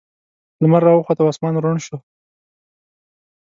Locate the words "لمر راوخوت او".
0.61-1.29